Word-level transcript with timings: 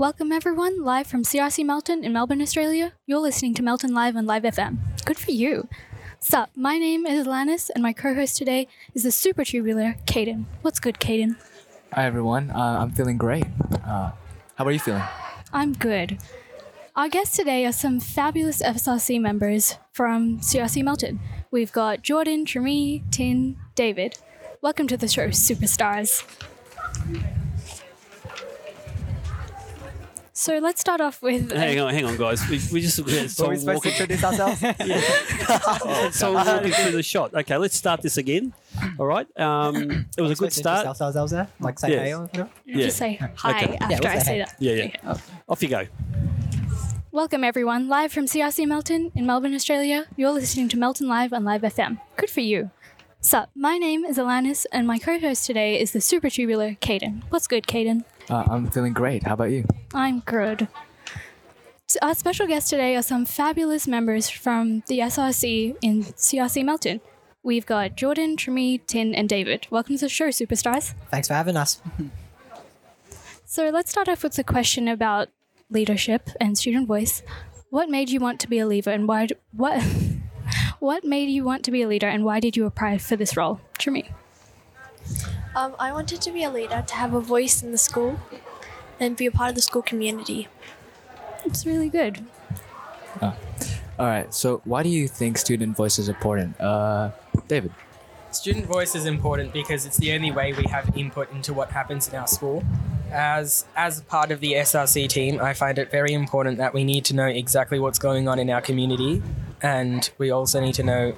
Welcome 0.00 0.32
everyone, 0.32 0.82
live 0.82 1.08
from 1.08 1.24
CRC 1.24 1.62
Melton 1.62 2.04
in 2.04 2.14
Melbourne, 2.14 2.40
Australia. 2.40 2.94
You're 3.04 3.18
listening 3.18 3.52
to 3.52 3.62
Melton 3.62 3.92
Live 3.92 4.16
on 4.16 4.24
Live 4.24 4.44
FM. 4.44 4.78
Good 5.04 5.18
for 5.18 5.30
you. 5.30 5.68
Sup, 6.18 6.48
my 6.56 6.78
name 6.78 7.04
is 7.04 7.26
Lannis, 7.26 7.68
and 7.68 7.82
my 7.82 7.92
co-host 7.92 8.38
today 8.38 8.66
is 8.94 9.02
the 9.02 9.12
super 9.12 9.44
tubular 9.44 9.96
Caden. 10.06 10.46
What's 10.62 10.80
good, 10.80 10.94
Caden? 10.94 11.36
Hi 11.92 12.06
everyone, 12.06 12.50
uh, 12.50 12.78
I'm 12.80 12.92
feeling 12.92 13.18
great. 13.18 13.44
Uh, 13.84 14.12
how 14.54 14.64
are 14.64 14.70
you 14.70 14.78
feeling? 14.78 15.02
I'm 15.52 15.74
good. 15.74 16.16
Our 16.96 17.10
guests 17.10 17.36
today 17.36 17.66
are 17.66 17.72
some 17.72 18.00
fabulous 18.00 18.62
FSRC 18.62 19.20
members 19.20 19.76
from 19.92 20.40
CRC 20.40 20.82
Melton. 20.82 21.20
We've 21.50 21.72
got 21.72 22.00
Jordan, 22.00 22.46
Tremi, 22.46 23.02
Tin, 23.10 23.58
David. 23.74 24.16
Welcome 24.62 24.88
to 24.88 24.96
the 24.96 25.08
show, 25.08 25.28
superstars. 25.28 26.24
So 30.40 30.56
let's 30.56 30.80
start 30.80 31.02
off 31.02 31.20
with. 31.20 31.52
Hang 31.52 31.78
on, 31.80 31.92
hang 31.92 32.06
on, 32.06 32.16
guys. 32.16 32.40
We, 32.48 32.58
we 32.72 32.80
just 32.80 32.98
we 33.00 33.12
had 33.12 33.24
Were 33.24 33.28
someone 33.28 33.56
we 33.56 33.60
supposed 33.60 33.82
to 33.82 33.88
walking, 33.90 33.92
introduce 33.92 34.24
ourselves? 34.24 34.60
had 34.60 36.14
someone 36.14 36.46
walking 36.46 36.72
through 36.72 36.92
the 36.92 37.02
shot. 37.02 37.34
Okay, 37.34 37.58
let's 37.58 37.76
start 37.76 38.00
this 38.00 38.16
again. 38.16 38.54
All 38.98 39.04
right. 39.04 39.26
Um, 39.38 40.06
it 40.16 40.22
was 40.22 40.30
a 40.30 40.34
good 40.36 40.50
Supposed 40.50 40.58
introduce 40.58 40.60
start. 40.60 40.86
ourselves 41.02 41.32
there? 41.32 41.46
Like 41.60 41.78
say 41.78 41.90
Yes. 41.90 42.00
hey 42.00 42.14
or 42.14 42.20
whatever? 42.22 42.48
Yeah. 42.64 42.76
Just 42.86 42.96
say 42.96 43.20
hi 43.34 43.50
Okay. 43.64 43.76
after 43.76 43.98
we'll 44.00 44.06
I 44.12 44.18
say 44.18 44.24
say 44.24 44.32
hey. 44.32 44.38
that. 44.38 44.54
Yeah, 44.58 44.72
yeah. 45.04 45.16
Off 45.46 45.62
you 45.62 45.68
go. 45.68 45.86
Welcome 47.12 47.44
everyone, 47.44 47.88
live 47.88 48.10
from 48.10 48.24
CRC 48.24 48.66
Melton 48.66 49.12
in 49.14 49.26
Melbourne, 49.26 49.54
Australia. 49.54 50.06
You're 50.16 50.30
listening 50.30 50.70
to 50.70 50.78
Melton 50.78 51.06
Live 51.06 51.34
on 51.34 51.44
Live 51.44 51.60
FM. 51.60 52.00
Good 52.16 52.30
for 52.30 52.40
you. 52.40 52.70
Sup, 53.22 53.50
my 53.54 53.76
name 53.76 54.04
is 54.04 54.16
Alanis, 54.16 54.64
and 54.72 54.86
my 54.86 54.98
co-host 54.98 55.44
today 55.46 55.78
is 55.78 55.92
the 55.92 56.00
super 56.00 56.30
tubular 56.30 56.70
Caden. 56.80 57.22
What's 57.28 57.46
good, 57.46 57.66
Caden? 57.66 58.04
Uh, 58.30 58.44
I'm 58.48 58.70
feeling 58.70 58.92
great. 58.94 59.24
How 59.24 59.34
about 59.34 59.50
you? 59.50 59.66
I'm 59.92 60.20
good. 60.20 60.68
S- 61.88 61.98
Our 62.00 62.14
special 62.14 62.46
guests 62.46 62.70
today 62.70 62.96
are 62.96 63.02
some 63.02 63.26
fabulous 63.26 63.86
members 63.86 64.30
from 64.30 64.82
the 64.86 65.00
SRC 65.00 65.76
in 65.82 66.04
CRC 66.04 66.64
Melton. 66.64 67.00
We've 67.42 67.66
got 67.66 67.94
Jordan, 67.96 68.36
Tremi, 68.36 68.80
Tin, 68.86 69.14
and 69.14 69.28
David. 69.28 69.66
Welcome 69.70 69.96
to 69.96 70.06
the 70.06 70.08
show, 70.08 70.28
superstars. 70.28 70.94
Thanks 71.10 71.28
for 71.28 71.34
having 71.34 71.56
us. 71.56 71.80
So 73.44 73.68
let's 73.70 73.90
start 73.90 74.08
off 74.08 74.22
with 74.22 74.38
a 74.38 74.44
question 74.44 74.86
about 74.86 75.26
leadership 75.70 76.30
and 76.40 76.56
student 76.56 76.86
voice. 76.86 77.20
What 77.70 77.88
made 77.88 78.08
you 78.08 78.20
want 78.20 78.38
to 78.42 78.48
be 78.48 78.60
a 78.60 78.66
leader, 78.66 78.92
and 78.92 79.08
why? 79.08 79.26
d- 79.26 79.34
What? 79.52 79.84
What 80.80 81.04
made 81.04 81.28
you 81.28 81.44
want 81.44 81.62
to 81.66 81.70
be 81.70 81.82
a 81.82 81.88
leader, 81.88 82.08
and 82.08 82.24
why 82.24 82.40
did 82.40 82.56
you 82.56 82.64
apply 82.64 82.96
for 82.96 83.14
this 83.14 83.36
role, 83.36 83.60
Tremi? 83.78 84.12
Um, 85.54 85.74
I 85.78 85.92
wanted 85.92 86.22
to 86.22 86.32
be 86.32 86.42
a 86.42 86.50
leader, 86.50 86.82
to 86.86 86.94
have 86.94 87.12
a 87.12 87.20
voice 87.20 87.62
in 87.62 87.70
the 87.70 87.76
school, 87.76 88.18
and 88.98 89.14
be 89.14 89.26
a 89.26 89.30
part 89.30 89.50
of 89.50 89.56
the 89.56 89.60
school 89.60 89.82
community. 89.82 90.48
It's 91.44 91.66
really 91.66 91.90
good. 91.90 92.24
All 93.20 94.06
right. 94.06 94.32
So, 94.32 94.62
why 94.64 94.82
do 94.82 94.88
you 94.88 95.06
think 95.06 95.36
student 95.36 95.76
voice 95.76 95.98
is 95.98 96.08
important? 96.08 96.58
Uh, 96.58 97.10
David. 97.46 97.72
Student 98.30 98.64
voice 98.64 98.94
is 98.94 99.04
important 99.04 99.52
because 99.52 99.84
it's 99.84 99.98
the 99.98 100.12
only 100.12 100.30
way 100.30 100.54
we 100.54 100.64
have 100.70 100.96
input 100.96 101.30
into 101.32 101.52
what 101.52 101.70
happens 101.70 102.08
in 102.08 102.14
our 102.14 102.26
school. 102.26 102.64
As 103.10 103.66
as 103.76 104.00
part 104.00 104.30
of 104.30 104.40
the 104.40 104.54
SRC 104.54 105.10
team, 105.10 105.40
I 105.42 105.52
find 105.52 105.76
it 105.78 105.90
very 105.90 106.14
important 106.14 106.56
that 106.56 106.72
we 106.72 106.84
need 106.84 107.04
to 107.06 107.14
know 107.14 107.26
exactly 107.26 107.78
what's 107.78 107.98
going 107.98 108.28
on 108.28 108.38
in 108.38 108.48
our 108.48 108.62
community, 108.62 109.22
and 109.62 110.10
we 110.18 110.30
also 110.30 110.60
need 110.60 110.74
to 110.74 110.82
know 110.82 111.14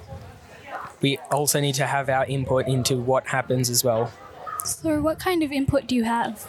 we 1.02 1.18
also 1.30 1.60
need 1.60 1.74
to 1.74 1.86
have 1.86 2.08
our 2.08 2.24
input 2.26 2.68
into 2.68 2.96
what 2.96 3.26
happens 3.26 3.68
as 3.68 3.84
well. 3.84 4.10
So, 4.64 5.00
what 5.00 5.18
kind 5.18 5.42
of 5.42 5.50
input 5.50 5.88
do 5.88 5.96
you 5.96 6.04
have? 6.04 6.46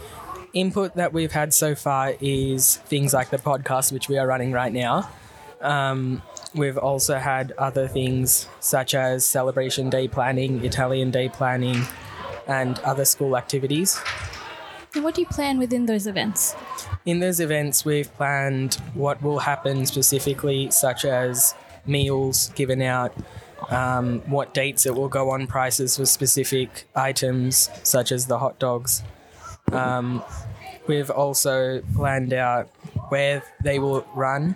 Input 0.54 0.96
that 0.96 1.12
we've 1.12 1.32
had 1.32 1.54
so 1.54 1.74
far 1.74 2.14
is 2.22 2.78
things 2.86 3.14
like 3.14 3.32
the 3.32 3.40
podcast, 3.40 3.92
which 3.92 4.08
we 4.08 4.20
are 4.20 4.28
running 4.28 4.52
right 4.52 4.72
now. 4.72 5.10
Um, 5.62 6.22
we've 6.54 6.78
also 6.78 7.18
had 7.18 7.54
other 7.58 7.88
things 7.88 8.48
such 8.60 8.94
as 8.94 9.26
celebration 9.26 9.90
day 9.90 10.08
planning, 10.08 10.64
Italian 10.64 11.10
day 11.10 11.30
planning, 11.30 11.82
and 12.48 12.78
other 12.80 13.06
school 13.06 13.36
activities. 13.36 14.00
And 14.94 15.04
what 15.04 15.16
do 15.16 15.22
you 15.22 15.28
plan 15.28 15.58
within 15.58 15.88
those 15.88 16.06
events? 16.06 16.56
In 17.06 17.20
those 17.20 17.40
events, 17.40 17.84
we've 17.84 18.14
planned 18.14 18.76
what 18.94 19.20
will 19.24 19.40
happen 19.40 19.88
specifically, 19.88 20.70
such 20.70 21.04
as 21.04 21.56
meals 21.86 22.50
given 22.56 22.82
out, 22.82 23.14
um, 23.70 24.20
what 24.26 24.54
dates 24.54 24.86
it 24.86 24.96
will 24.96 25.10
go 25.10 25.30
on, 25.32 25.48
prices 25.48 25.98
for 25.98 26.06
specific 26.06 26.86
items, 26.96 27.70
such 27.84 28.12
as 28.12 28.28
the 28.28 28.40
hot 28.40 28.60
dogs. 28.60 29.04
Um, 29.72 30.24
we've 30.88 31.10
also 31.10 31.82
planned 31.96 32.34
out 32.34 32.68
where 33.10 33.44
they 33.64 33.80
will 33.80 34.06
run, 34.14 34.56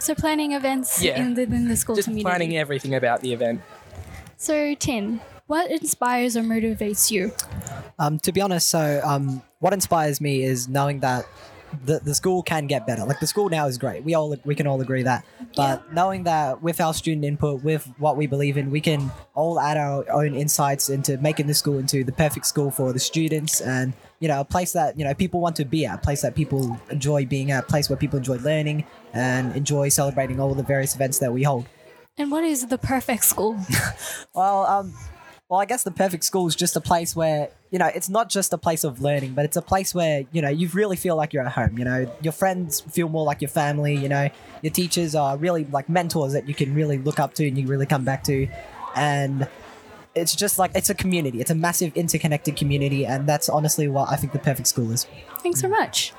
So, 0.00 0.14
planning 0.14 0.52
events 0.52 1.02
Yeah. 1.02 1.20
in 1.20 1.34
within 1.34 1.66
the 1.66 1.76
school 1.76 1.96
just 1.96 2.06
community. 2.06 2.24
planning 2.30 2.56
everything 2.56 2.94
about 2.94 3.20
the 3.20 3.32
event. 3.32 3.60
So, 4.36 4.74
Tin, 4.76 5.20
what 5.48 5.70
inspires 5.72 6.36
or 6.36 6.42
motivates 6.42 7.10
you? 7.10 7.32
Um, 7.98 8.20
to 8.20 8.30
be 8.30 8.40
honest, 8.40 8.68
so 8.68 9.00
um, 9.02 9.42
what 9.58 9.72
inspires 9.72 10.20
me 10.20 10.44
is 10.44 10.68
knowing 10.68 11.00
that 11.00 11.24
the, 11.84 12.00
the 12.00 12.14
school 12.14 12.42
can 12.42 12.66
get 12.66 12.86
better. 12.86 13.04
Like 13.04 13.20
the 13.20 13.26
school 13.26 13.48
now 13.48 13.66
is 13.66 13.78
great. 13.78 14.04
We 14.04 14.14
all 14.14 14.36
we 14.44 14.54
can 14.54 14.66
all 14.66 14.80
agree 14.80 15.02
that. 15.02 15.24
But 15.56 15.92
knowing 15.92 16.24
that 16.24 16.62
with 16.62 16.80
our 16.80 16.94
student 16.94 17.24
input, 17.24 17.62
with 17.62 17.90
what 17.98 18.16
we 18.16 18.26
believe 18.26 18.56
in, 18.56 18.70
we 18.70 18.80
can 18.80 19.10
all 19.34 19.60
add 19.60 19.76
our 19.76 20.04
own 20.10 20.34
insights 20.34 20.88
into 20.88 21.18
making 21.18 21.46
the 21.46 21.54
school 21.54 21.78
into 21.78 22.04
the 22.04 22.12
perfect 22.12 22.46
school 22.46 22.70
for 22.70 22.92
the 22.92 22.98
students 22.98 23.60
and 23.60 23.92
you 24.20 24.28
know 24.28 24.40
a 24.40 24.44
place 24.44 24.72
that 24.72 24.98
you 24.98 25.04
know 25.04 25.14
people 25.14 25.40
want 25.40 25.56
to 25.56 25.64
be 25.64 25.86
at, 25.86 25.94
a 25.96 25.98
place 25.98 26.22
that 26.22 26.34
people 26.34 26.78
enjoy 26.90 27.24
being 27.26 27.50
at, 27.50 27.64
a 27.64 27.66
place 27.66 27.88
where 27.88 27.96
people 27.96 28.18
enjoy 28.18 28.36
learning 28.38 28.84
and 29.12 29.54
enjoy 29.56 29.88
celebrating 29.88 30.40
all 30.40 30.54
the 30.54 30.62
various 30.62 30.94
events 30.94 31.18
that 31.18 31.32
we 31.32 31.42
hold. 31.42 31.66
And 32.16 32.32
what 32.32 32.44
is 32.44 32.66
the 32.66 32.78
perfect 32.78 33.24
school? 33.24 33.58
Well, 34.34 34.66
um, 34.66 34.94
well, 35.48 35.60
I 35.60 35.64
guess 35.64 35.82
the 35.82 35.90
perfect 35.90 36.22
school 36.22 36.46
is 36.46 36.54
just 36.54 36.76
a 36.76 36.80
place 36.80 37.16
where 37.16 37.48
you 37.70 37.78
know 37.78 37.86
it's 37.86 38.08
not 38.08 38.28
just 38.28 38.52
a 38.52 38.58
place 38.58 38.84
of 38.84 39.00
learning, 39.00 39.34
but 39.34 39.44
it's 39.44 39.56
a 39.56 39.62
place 39.62 39.94
where 39.94 40.24
you 40.32 40.42
know 40.42 40.48
you 40.48 40.68
really 40.68 40.96
feel 40.96 41.16
like 41.16 41.32
you're 41.32 41.44
at 41.44 41.52
home. 41.52 41.78
You 41.78 41.84
know, 41.84 42.12
your 42.22 42.32
friends 42.32 42.80
feel 42.80 43.08
more 43.08 43.24
like 43.24 43.40
your 43.40 43.50
family. 43.50 43.94
You 43.94 44.08
know, 44.08 44.28
your 44.62 44.72
teachers 44.72 45.14
are 45.14 45.36
really 45.36 45.64
like 45.64 45.88
mentors 45.88 46.32
that 46.32 46.48
you 46.48 46.54
can 46.54 46.74
really 46.74 46.98
look 46.98 47.18
up 47.18 47.34
to 47.34 47.46
and 47.46 47.58
you 47.58 47.66
really 47.66 47.86
come 47.86 48.04
back 48.04 48.24
to, 48.24 48.48
and 48.94 49.48
it's 50.14 50.34
just 50.34 50.58
like 50.58 50.70
it's 50.74 50.90
a 50.90 50.94
community. 50.94 51.40
It's 51.40 51.50
a 51.50 51.54
massive 51.54 51.96
interconnected 51.96 52.56
community, 52.56 53.06
and 53.06 53.28
that's 53.28 53.48
honestly 53.48 53.88
what 53.88 54.10
I 54.10 54.16
think 54.16 54.32
the 54.32 54.38
perfect 54.38 54.68
school 54.68 54.90
is. 54.90 55.06
Thanks 55.42 55.60
so 55.60 55.68
much. 55.68 56.12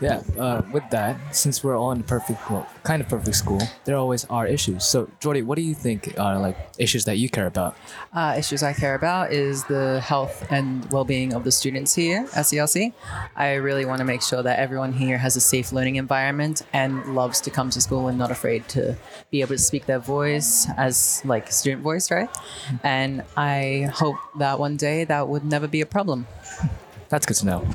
Yeah. 0.00 0.22
Uh, 0.38 0.62
with 0.72 0.84
that, 0.90 1.34
since 1.34 1.62
we're 1.62 1.76
all 1.76 1.92
in 1.92 1.98
the 1.98 2.04
perfect, 2.04 2.50
well, 2.50 2.66
kind 2.84 3.02
of 3.02 3.08
perfect 3.08 3.36
school, 3.36 3.60
there 3.84 3.96
always 3.96 4.24
are 4.26 4.46
issues. 4.46 4.84
So, 4.84 5.10
Jordy, 5.20 5.42
what 5.42 5.56
do 5.56 5.62
you 5.62 5.74
think 5.74 6.18
are 6.18 6.38
like 6.38 6.56
issues 6.78 7.04
that 7.04 7.16
you 7.18 7.28
care 7.28 7.46
about? 7.46 7.76
uh, 8.12 8.34
issues 8.36 8.62
I 8.62 8.72
care 8.72 8.94
about 8.94 9.32
is 9.32 9.64
the 9.64 10.00
health 10.00 10.46
and 10.50 10.90
well-being 10.90 11.32
of 11.32 11.44
the 11.44 11.52
students 11.52 11.94
here 11.94 12.22
at 12.34 12.44
CLC. 12.46 12.92
I 13.36 13.54
really 13.54 13.84
want 13.84 13.98
to 13.98 14.04
make 14.04 14.22
sure 14.22 14.42
that 14.42 14.58
everyone 14.58 14.92
here 14.92 15.18
has 15.18 15.36
a 15.36 15.40
safe 15.40 15.72
learning 15.72 15.96
environment 15.96 16.62
and 16.72 17.14
loves 17.14 17.40
to 17.42 17.50
come 17.50 17.70
to 17.70 17.80
school 17.80 18.08
and 18.08 18.18
not 18.18 18.30
afraid 18.30 18.68
to 18.70 18.96
be 19.30 19.40
able 19.42 19.54
to 19.54 19.58
speak 19.58 19.86
their 19.86 19.98
voice 19.98 20.66
as 20.76 21.22
like 21.24 21.52
student 21.52 21.82
voice, 21.82 22.10
right? 22.10 22.28
And 22.82 23.22
I 23.36 23.90
hope 23.94 24.16
that 24.38 24.58
one 24.58 24.76
day 24.76 25.04
that 25.04 25.28
would 25.28 25.44
never 25.44 25.68
be 25.68 25.80
a 25.80 25.86
problem. 25.86 26.26
That's 27.08 27.26
good 27.26 27.36
to 27.38 27.46
know. 27.46 27.68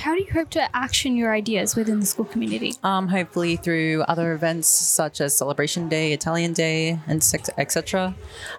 And 0.00 0.06
how 0.06 0.14
do 0.14 0.22
you 0.22 0.32
hope 0.32 0.48
to 0.52 0.74
action 0.74 1.14
your 1.14 1.30
ideas 1.30 1.76
within 1.76 2.00
the 2.00 2.06
school 2.06 2.24
community? 2.24 2.72
Um, 2.82 3.06
hopefully 3.06 3.56
through 3.56 4.00
other 4.08 4.32
events 4.32 4.66
such 4.66 5.20
as 5.20 5.36
Celebration 5.36 5.90
Day, 5.90 6.14
Italian 6.14 6.54
Day, 6.54 6.98
and 7.06 7.22
etc. 7.58 8.14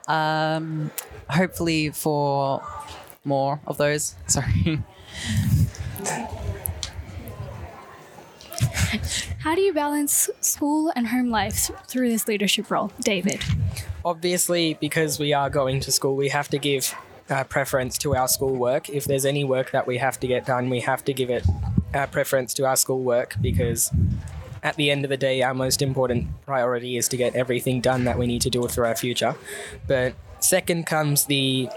Um, 0.07 0.91
hopefully 1.31 1.89
for 1.89 2.61
more 3.25 3.59
of 3.65 3.79
those. 3.79 4.13
Sorry. 4.27 4.83
How 9.39 9.55
do 9.55 9.61
you 9.61 9.73
balance 9.73 10.29
school 10.41 10.93
and 10.95 11.07
home 11.07 11.31
life 11.31 11.71
through 11.87 12.09
this 12.09 12.27
leadership 12.27 12.69
role, 12.69 12.91
David? 13.01 13.41
Obviously, 14.05 14.75
because 14.75 15.17
we 15.17 15.33
are 15.33 15.49
going 15.49 15.79
to 15.79 15.91
school, 15.91 16.15
we 16.15 16.29
have 16.29 16.49
to 16.49 16.59
give 16.59 16.95
uh, 17.31 17.43
preference 17.45 17.97
to 17.99 18.15
our 18.15 18.27
school 18.27 18.55
work. 18.55 18.89
If 18.89 19.05
there's 19.05 19.25
any 19.25 19.43
work 19.43 19.71
that 19.71 19.87
we 19.87 19.97
have 19.97 20.19
to 20.19 20.27
get 20.27 20.45
done, 20.45 20.69
we 20.69 20.81
have 20.81 21.03
to 21.05 21.13
give 21.13 21.29
it 21.29 21.45
uh, 21.93 22.07
preference 22.07 22.53
to 22.55 22.65
our 22.65 22.75
school 22.75 23.03
work 23.03 23.35
because 23.41 23.91
at 24.63 24.75
the 24.75 24.91
end 24.91 25.03
of 25.05 25.09
the 25.09 25.17
day, 25.17 25.41
our 25.41 25.53
most 25.53 25.81
important 25.81 26.27
priority 26.45 26.97
is 26.97 27.07
to 27.09 27.17
get 27.17 27.35
everything 27.35 27.81
done 27.81 28.03
that 28.03 28.17
we 28.19 28.27
need 28.27 28.41
to 28.41 28.49
do 28.49 28.67
for 28.67 28.85
our 28.85 28.95
future. 28.95 29.35
But 29.87 30.13
second 30.39 30.85
comes 30.85 31.25
the 31.25 31.69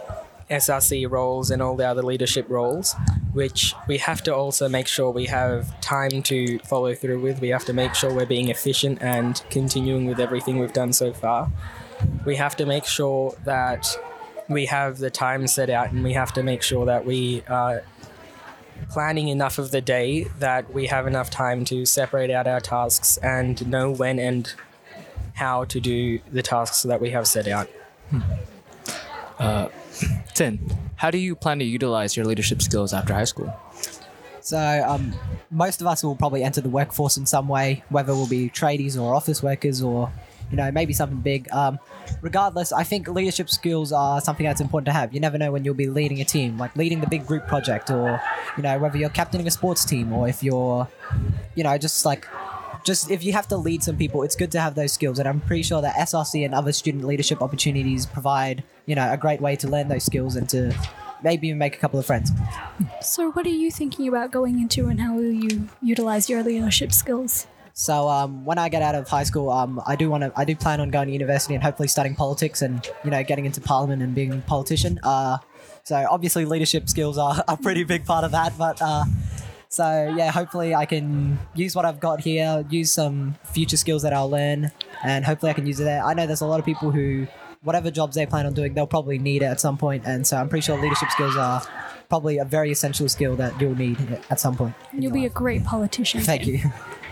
SRC 0.50 1.10
roles 1.10 1.50
and 1.50 1.62
all 1.62 1.76
the 1.76 1.86
other 1.86 2.02
leadership 2.02 2.48
roles, 2.50 2.94
which 3.32 3.74
we 3.88 3.98
have 3.98 4.22
to 4.24 4.34
also 4.34 4.68
make 4.68 4.86
sure 4.86 5.10
we 5.10 5.26
have 5.26 5.80
time 5.80 6.22
to 6.24 6.58
follow 6.60 6.94
through 6.94 7.20
with. 7.20 7.40
We 7.40 7.48
have 7.48 7.64
to 7.64 7.72
make 7.72 7.94
sure 7.94 8.12
we're 8.12 8.26
being 8.26 8.50
efficient 8.50 9.00
and 9.00 9.42
continuing 9.50 10.06
with 10.06 10.20
everything 10.20 10.58
we've 10.58 10.72
done 10.72 10.92
so 10.92 11.12
far. 11.12 11.50
We 12.26 12.36
have 12.36 12.56
to 12.56 12.66
make 12.66 12.84
sure 12.84 13.34
that 13.44 13.86
we 14.48 14.66
have 14.66 14.98
the 14.98 15.10
time 15.10 15.46
set 15.46 15.70
out 15.70 15.92
and 15.92 16.04
we 16.04 16.12
have 16.12 16.32
to 16.34 16.42
make 16.42 16.62
sure 16.62 16.86
that 16.86 17.04
we 17.04 17.42
are 17.48 17.82
planning 18.90 19.28
enough 19.28 19.58
of 19.58 19.70
the 19.70 19.80
day 19.80 20.24
that 20.38 20.72
we 20.72 20.86
have 20.86 21.06
enough 21.06 21.30
time 21.30 21.64
to 21.64 21.86
separate 21.86 22.30
out 22.30 22.46
our 22.46 22.60
tasks 22.60 23.16
and 23.18 23.66
know 23.68 23.90
when 23.90 24.18
and 24.18 24.54
how 25.34 25.64
to 25.64 25.80
do 25.80 26.18
the 26.30 26.42
tasks 26.42 26.82
that 26.82 27.00
we 27.00 27.10
have 27.10 27.26
set 27.26 27.48
out. 27.48 27.68
Tin, 30.34 30.58
how 30.96 31.10
do 31.10 31.18
you 31.18 31.34
plan 31.34 31.58
to 31.58 31.64
utilize 31.64 32.16
your 32.16 32.26
leadership 32.26 32.62
skills 32.62 32.92
after 32.92 33.14
high 33.14 33.24
school? 33.24 33.52
So 34.40 34.58
um, 34.86 35.14
most 35.50 35.80
of 35.80 35.86
us 35.86 36.04
will 36.04 36.16
probably 36.16 36.44
enter 36.44 36.60
the 36.60 36.68
workforce 36.68 37.16
in 37.16 37.24
some 37.24 37.48
way, 37.48 37.82
whether 37.88 38.14
we'll 38.14 38.28
be 38.28 38.50
tradies 38.50 39.00
or 39.00 39.14
office 39.14 39.42
workers 39.42 39.82
or 39.82 40.12
you 40.50 40.56
know 40.56 40.70
maybe 40.70 40.92
something 40.92 41.20
big. 41.20 41.50
Um, 41.52 41.78
regardless, 42.20 42.72
I 42.72 42.84
think 42.84 43.08
leadership 43.08 43.50
skills 43.50 43.92
are 43.92 44.20
something 44.20 44.44
that's 44.46 44.60
important 44.60 44.86
to 44.86 44.92
have. 44.92 45.12
You 45.14 45.20
never 45.20 45.38
know 45.38 45.52
when 45.52 45.64
you'll 45.64 45.74
be 45.74 45.88
leading 45.88 46.20
a 46.20 46.24
team, 46.24 46.58
like 46.58 46.74
leading 46.76 47.00
the 47.00 47.06
big 47.06 47.26
group 47.26 47.46
project, 47.46 47.90
or 47.90 48.20
you 48.56 48.62
know 48.62 48.78
whether 48.78 48.96
you're 48.98 49.10
captaining 49.10 49.46
a 49.46 49.50
sports 49.50 49.84
team 49.84 50.12
or 50.12 50.28
if 50.28 50.42
you're, 50.42 50.88
you 51.54 51.64
know, 51.64 51.76
just 51.78 52.04
like. 52.04 52.26
Just 52.84 53.10
if 53.10 53.24
you 53.24 53.32
have 53.32 53.48
to 53.48 53.56
lead 53.56 53.82
some 53.82 53.96
people, 53.96 54.22
it's 54.24 54.36
good 54.36 54.52
to 54.52 54.60
have 54.60 54.74
those 54.74 54.92
skills, 54.92 55.18
and 55.18 55.26
I'm 55.26 55.40
pretty 55.40 55.62
sure 55.62 55.80
that 55.80 55.94
SRC 55.94 56.44
and 56.44 56.54
other 56.54 56.70
student 56.70 57.04
leadership 57.04 57.40
opportunities 57.40 58.04
provide, 58.04 58.62
you 58.84 58.94
know, 58.94 59.10
a 59.10 59.16
great 59.16 59.40
way 59.40 59.56
to 59.56 59.66
learn 59.68 59.88
those 59.88 60.04
skills 60.04 60.36
and 60.36 60.46
to 60.50 60.76
maybe 61.22 61.48
even 61.48 61.58
make 61.58 61.74
a 61.74 61.78
couple 61.78 61.98
of 61.98 62.04
friends. 62.04 62.30
So, 63.00 63.32
what 63.32 63.46
are 63.46 63.48
you 63.48 63.70
thinking 63.70 64.06
about 64.06 64.30
going 64.30 64.60
into, 64.60 64.88
and 64.88 65.00
how 65.00 65.14
will 65.14 65.32
you 65.32 65.70
utilize 65.80 66.28
your 66.28 66.42
leadership 66.42 66.92
skills? 66.92 67.46
So 67.76 68.08
um, 68.08 68.44
when 68.44 68.56
I 68.56 68.68
get 68.68 68.82
out 68.82 68.94
of 68.94 69.08
high 69.08 69.24
school, 69.24 69.50
um, 69.50 69.82
I 69.84 69.96
do 69.96 70.08
want 70.08 70.22
to. 70.22 70.32
I 70.36 70.44
do 70.44 70.54
plan 70.54 70.80
on 70.80 70.90
going 70.90 71.08
to 71.08 71.12
university 71.12 71.54
and 71.54 71.62
hopefully 71.62 71.88
studying 71.88 72.14
politics 72.14 72.62
and 72.62 72.88
you 73.04 73.10
know 73.10 73.22
getting 73.24 73.46
into 73.46 73.60
parliament 73.60 74.00
and 74.00 74.14
being 74.14 74.32
a 74.32 74.36
politician. 74.38 75.00
Uh, 75.02 75.38
so 75.82 76.06
obviously 76.08 76.44
leadership 76.44 76.88
skills 76.88 77.18
are 77.18 77.42
a 77.48 77.56
pretty 77.56 77.82
big 77.82 78.06
part 78.06 78.24
of 78.24 78.30
that. 78.30 78.56
But 78.56 78.80
uh, 78.80 79.04
so 79.68 80.14
yeah, 80.16 80.30
hopefully 80.30 80.72
I 80.72 80.86
can 80.86 81.36
use 81.56 81.74
what 81.74 81.84
I've 81.84 81.98
got 81.98 82.20
here, 82.20 82.64
use 82.70 82.92
some 82.92 83.34
future 83.42 83.76
skills 83.76 84.02
that 84.02 84.12
I'll 84.12 84.30
learn, 84.30 84.70
and 85.02 85.24
hopefully 85.24 85.50
I 85.50 85.54
can 85.54 85.66
use 85.66 85.80
it 85.80 85.84
there. 85.84 86.04
I 86.04 86.14
know 86.14 86.28
there's 86.28 86.42
a 86.42 86.46
lot 86.46 86.60
of 86.60 86.64
people 86.64 86.92
who, 86.92 87.26
whatever 87.64 87.90
jobs 87.90 88.14
they 88.14 88.24
plan 88.24 88.46
on 88.46 88.54
doing, 88.54 88.74
they'll 88.74 88.86
probably 88.86 89.18
need 89.18 89.42
it 89.42 89.46
at 89.46 89.60
some 89.60 89.76
point, 89.76 90.04
and 90.06 90.24
so 90.24 90.36
I'm 90.36 90.48
pretty 90.48 90.64
sure 90.64 90.80
leadership 90.80 91.10
skills 91.10 91.36
are 91.36 91.60
probably 92.08 92.38
a 92.38 92.44
very 92.44 92.70
essential 92.70 93.08
skill 93.08 93.34
that 93.34 93.60
you'll 93.60 93.74
need 93.74 93.98
at 94.30 94.38
some 94.38 94.54
point. 94.54 94.76
You'll 94.96 95.10
be 95.10 95.24
a 95.26 95.30
great 95.30 95.64
politician. 95.64 96.20
Thank 96.20 96.46
you. 96.46 96.60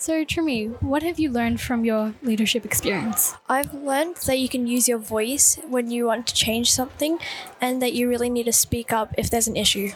So, 0.00 0.24
Trimi, 0.24 0.80
what 0.80 1.02
have 1.02 1.18
you 1.20 1.30
learned 1.30 1.60
from 1.60 1.84
your 1.84 2.14
leadership 2.22 2.64
experience? 2.64 3.34
I've 3.50 3.74
learned 3.74 4.16
that 4.24 4.38
you 4.38 4.48
can 4.48 4.66
use 4.66 4.88
your 4.88 4.96
voice 4.96 5.58
when 5.68 5.90
you 5.90 6.06
want 6.06 6.26
to 6.28 6.34
change 6.34 6.72
something 6.72 7.18
and 7.60 7.82
that 7.82 7.92
you 7.92 8.08
really 8.08 8.30
need 8.30 8.44
to 8.44 8.52
speak 8.52 8.94
up 8.94 9.14
if 9.18 9.28
there's 9.28 9.46
an 9.46 9.56
issue. 9.56 9.90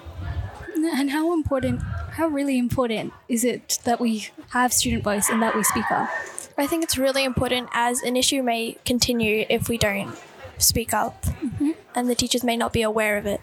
And 0.77 1.11
how 1.11 1.33
important, 1.33 1.81
how 2.19 2.27
really 2.27 2.59
important 2.59 3.15
is 3.31 3.45
it 3.45 3.79
that 3.85 3.99
we 3.99 4.29
have 4.51 4.75
student 4.75 5.05
voice 5.05 5.31
and 5.31 5.41
that 5.41 5.56
we 5.56 5.62
speak 5.62 5.91
up? 5.91 6.11
I 6.59 6.67
think 6.67 6.85
it's 6.85 6.99
really 6.99 7.25
important 7.25 7.71
as 7.73 8.03
an 8.03 8.15
issue 8.15 8.43
may 8.43 8.77
continue 8.85 9.47
if 9.49 9.71
we 9.71 9.79
don't 9.79 10.15
speak 10.59 10.93
up 10.93 11.23
mm-hmm. 11.23 11.71
and 11.95 12.11
the 12.11 12.15
teachers 12.15 12.45
may 12.45 12.59
not 12.59 12.75
be 12.75 12.83
aware 12.83 13.17
of 13.17 13.25
it. 13.25 13.41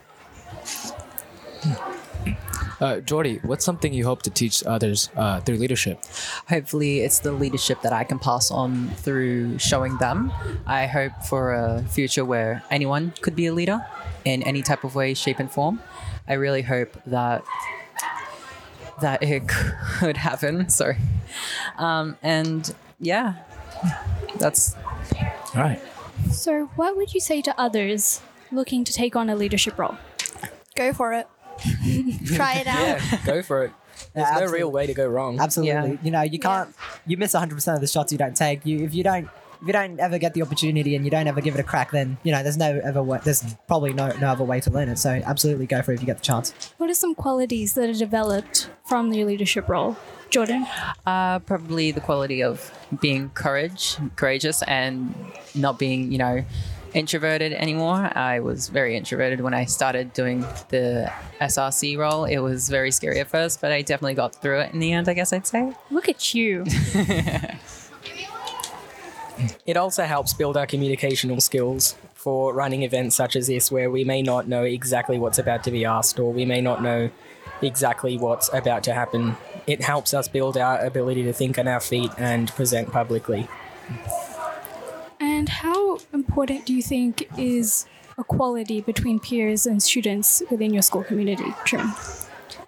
Uh, 2.81 2.99
Jordy, 2.99 3.39
what's 3.43 3.63
something 3.63 3.93
you 3.93 4.05
hope 4.05 4.23
to 4.23 4.31
teach 4.31 4.63
others 4.65 5.11
uh, 5.15 5.39
through 5.41 5.57
leadership? 5.57 6.03
Hopefully, 6.49 7.01
it's 7.01 7.19
the 7.19 7.31
leadership 7.31 7.79
that 7.83 7.93
I 7.93 8.03
can 8.03 8.17
pass 8.17 8.49
on 8.49 8.89
through 8.89 9.59
showing 9.59 9.97
them. 9.99 10.33
I 10.65 10.87
hope 10.87 11.11
for 11.29 11.53
a 11.53 11.83
future 11.83 12.25
where 12.25 12.63
anyone 12.71 13.13
could 13.21 13.35
be 13.35 13.45
a 13.45 13.53
leader 13.53 13.85
in 14.25 14.41
any 14.43 14.63
type 14.63 14.83
of 14.83 14.95
way, 14.95 15.13
shape, 15.13 15.37
and 15.37 15.51
form. 15.51 15.79
I 16.27 16.33
really 16.33 16.63
hope 16.63 16.97
that 17.05 17.43
that 18.99 19.21
it 19.21 19.47
could 19.99 20.17
happen. 20.17 20.67
Sorry, 20.81 20.97
um, 21.77 22.17
and 22.23 22.73
yeah, 22.99 23.35
that's 24.37 24.75
All 25.55 25.61
right. 25.61 25.81
So, 26.31 26.71
what 26.75 26.97
would 26.97 27.13
you 27.13 27.19
say 27.19 27.43
to 27.43 27.59
others 27.59 28.21
looking 28.51 28.83
to 28.85 28.91
take 28.91 29.15
on 29.15 29.29
a 29.29 29.35
leadership 29.35 29.77
role? 29.77 29.97
Go 30.75 30.93
for 30.93 31.13
it. 31.13 31.27
Try 32.35 32.55
it 32.55 32.67
out. 32.67 32.79
Yeah, 32.79 33.19
go 33.25 33.41
for 33.41 33.65
it. 33.65 33.71
There's 34.13 34.27
Yeah, 34.29 34.39
no 34.39 34.51
real 34.51 34.71
way 34.71 34.87
to 34.87 34.93
go 34.93 35.07
wrong. 35.07 35.39
Absolutely. 35.39 35.91
Yeah. 35.91 35.97
You 36.03 36.11
know, 36.11 36.21
you 36.21 36.39
can't. 36.39 36.73
You 37.05 37.17
miss 37.17 37.33
100 37.33 37.53
percent 37.55 37.75
of 37.75 37.81
the 37.81 37.87
shots 37.87 38.11
you 38.11 38.17
don't 38.17 38.35
take. 38.35 38.65
You 38.65 38.83
if 38.83 38.93
you 38.93 39.03
don't. 39.03 39.29
If 39.61 39.67
you 39.67 39.73
don't 39.73 39.99
ever 39.99 40.17
get 40.17 40.33
the 40.33 40.41
opportunity 40.41 40.95
and 40.95 41.05
you 41.05 41.11
don't 41.11 41.27
ever 41.27 41.39
give 41.39 41.53
it 41.53 41.59
a 41.59 41.63
crack, 41.63 41.91
then 41.91 42.17
you 42.23 42.31
know 42.31 42.41
there's 42.41 42.57
no 42.57 42.81
ever 42.83 43.03
way, 43.03 43.19
there's 43.23 43.43
probably 43.67 43.93
no 43.93 44.11
no 44.17 44.29
other 44.29 44.43
way 44.43 44.59
to 44.59 44.71
learn 44.71 44.89
it. 44.89 44.97
So 44.97 45.11
absolutely 45.23 45.67
go 45.67 45.83
for 45.83 45.91
it 45.91 45.95
if 45.95 46.01
you 46.01 46.07
get 46.07 46.17
the 46.17 46.23
chance. 46.23 46.73
What 46.79 46.89
are 46.89 46.95
some 46.95 47.13
qualities 47.13 47.75
that 47.75 47.87
are 47.87 47.93
developed 47.93 48.71
from 48.85 49.13
your 49.13 49.27
leadership 49.27 49.69
role? 49.69 49.97
Jordan? 50.31 50.65
Uh, 51.05 51.37
probably 51.39 51.91
the 51.91 52.01
quality 52.01 52.41
of 52.41 52.71
being 53.01 53.29
courage, 53.35 53.97
courageous, 54.15 54.63
and 54.63 55.13
not 55.53 55.77
being, 55.77 56.11
you 56.11 56.17
know, 56.17 56.43
introverted 56.93 57.53
anymore. 57.53 58.11
I 58.17 58.39
was 58.39 58.69
very 58.69 58.97
introverted 58.97 59.41
when 59.41 59.53
I 59.53 59.65
started 59.65 60.13
doing 60.13 60.41
the 60.69 61.11
SRC 61.39 61.97
role. 61.97 62.25
It 62.25 62.39
was 62.39 62.69
very 62.69 62.91
scary 62.91 63.19
at 63.19 63.29
first, 63.29 63.61
but 63.61 63.71
I 63.71 63.81
definitely 63.81 64.15
got 64.15 64.35
through 64.35 64.59
it 64.61 64.73
in 64.73 64.79
the 64.79 64.91
end. 64.91 65.07
I 65.09 65.13
guess 65.13 65.33
I'd 65.33 65.47
say. 65.47 65.73
Look 65.91 66.09
at 66.09 66.33
you. 66.33 66.65
It 69.65 69.77
also 69.77 70.03
helps 70.03 70.33
build 70.33 70.57
our 70.57 70.67
communicational 70.67 71.41
skills 71.41 71.95
for 72.13 72.53
running 72.53 72.83
events 72.83 73.15
such 73.15 73.35
as 73.35 73.47
this, 73.47 73.71
where 73.71 73.89
we 73.89 74.03
may 74.03 74.21
not 74.21 74.47
know 74.47 74.63
exactly 74.63 75.17
what's 75.17 75.39
about 75.39 75.63
to 75.63 75.71
be 75.71 75.85
asked 75.85 76.19
or 76.19 76.31
we 76.31 76.45
may 76.45 76.61
not 76.61 76.83
know 76.83 77.09
exactly 77.61 78.17
what's 78.17 78.53
about 78.53 78.83
to 78.83 78.93
happen. 78.93 79.35
It 79.65 79.81
helps 79.81 80.13
us 80.13 80.27
build 80.27 80.57
our 80.57 80.79
ability 80.79 81.23
to 81.23 81.33
think 81.33 81.57
on 81.57 81.67
our 81.67 81.79
feet 81.79 82.11
and 82.17 82.49
present 82.51 82.91
publicly. 82.91 83.47
Important 86.31 86.65
do 86.65 86.73
you 86.73 86.81
think 86.81 87.27
is 87.37 87.85
equality 88.17 88.79
between 88.79 89.19
peers 89.19 89.65
and 89.65 89.83
students 89.83 90.41
within 90.49 90.73
your 90.73 90.81
school 90.81 91.03
community, 91.03 91.53
Trim? 91.65 91.91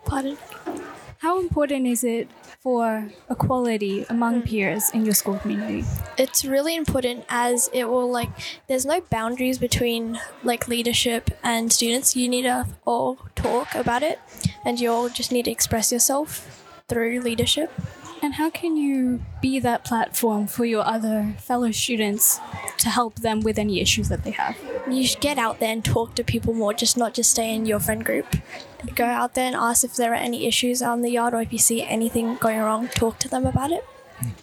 Pardon? 0.04 0.38
How 1.20 1.40
important 1.40 1.88
is 1.88 2.04
it 2.04 2.28
for 2.60 3.10
equality 3.30 4.06
among 4.10 4.42
hmm. 4.42 4.48
peers 4.48 4.90
in 4.90 5.06
your 5.06 5.14
school 5.14 5.38
community? 5.38 5.86
It's 6.18 6.44
really 6.44 6.76
important 6.76 7.24
as 7.30 7.70
it 7.72 7.86
will 7.86 8.12
like 8.12 8.28
there's 8.68 8.86
no 8.86 9.00
boundaries 9.00 9.60
between 9.60 10.20
like 10.44 10.68
leadership 10.68 11.32
and 11.42 11.72
students. 11.72 12.18
You 12.18 12.28
need 12.28 12.42
to 12.42 12.68
all 12.84 13.18
talk 13.34 13.74
about 13.76 14.04
it 14.04 14.20
and 14.66 14.78
you 14.78 14.92
all 14.92 15.08
just 15.08 15.32
need 15.32 15.46
to 15.46 15.52
express 15.52 15.90
yourself 15.90 16.66
through 16.90 17.22
leadership. 17.22 17.72
And 18.22 18.34
how 18.34 18.50
can 18.50 18.76
you 18.76 19.22
be 19.42 19.60
that 19.60 19.86
platform 19.86 20.48
for 20.48 20.66
your 20.66 20.86
other 20.86 21.36
fellow 21.40 21.72
students 21.72 22.40
to 22.84 22.90
help 22.90 23.16
them 23.16 23.40
with 23.42 23.58
any 23.58 23.80
issues 23.82 24.10
that 24.10 24.24
they 24.24 24.32
have? 24.32 24.56
You 24.90 25.06
should 25.08 25.22
get 25.22 25.38
out 25.38 25.60
there 25.60 25.72
and 25.72 25.84
talk 25.84 26.16
to 26.16 26.24
people 26.24 26.54
more, 26.54 26.74
just 26.74 26.98
not 26.98 27.14
just 27.14 27.32
stay 27.32 27.54
in 27.56 27.66
your 27.66 27.80
friend 27.80 28.04
group. 28.06 28.36
Go 28.96 29.06
out 29.06 29.34
there 29.34 29.46
and 29.46 29.56
ask 29.56 29.84
if 29.84 29.96
there 29.96 30.12
are 30.12 30.16
any 30.16 30.46
issues 30.46 30.82
on 30.82 31.02
the 31.02 31.10
yard 31.10 31.34
or 31.34 31.42
if 31.42 31.52
you 31.54 31.60
see 31.60 31.82
anything 31.82 32.36
going 32.36 32.60
wrong, 32.60 32.88
talk 32.90 33.20
to 33.20 33.30
them 33.30 33.46
about 33.46 33.72
it. 33.72 33.86